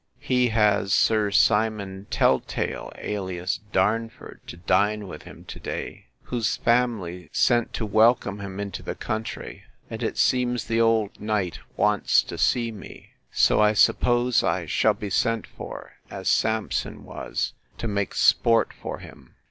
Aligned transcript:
He 0.17 0.47
has 0.47 0.93
Sir 0.93 1.29
Simon 1.29 2.07
Tell 2.09 2.39
tale, 2.39 2.91
alias 2.97 3.59
Darnford, 3.71 4.39
to 4.47 4.57
dine 4.57 5.07
with 5.07 5.21
him 5.29 5.43
to 5.45 5.59
day, 5.59 6.07
whose 6.23 6.57
family 6.57 7.29
sent 7.31 7.71
to 7.73 7.85
welcome 7.85 8.39
him 8.39 8.59
into 8.59 8.81
the 8.81 8.95
country; 8.95 9.63
and 9.91 10.01
it 10.01 10.17
seems 10.17 10.65
the 10.65 10.81
old 10.81 11.19
knight 11.21 11.59
wants 11.77 12.23
to 12.23 12.39
see 12.39 12.71
me; 12.71 13.11
so 13.31 13.61
I 13.61 13.73
suppose 13.73 14.43
I 14.43 14.65
shall 14.65 14.95
be 14.95 15.11
sent 15.11 15.45
for, 15.45 15.91
as 16.09 16.27
Samson 16.27 17.03
was, 17.03 17.53
to 17.77 17.87
make 17.87 18.15
sport 18.15 18.73
for 18.73 18.97
him. 18.97 19.35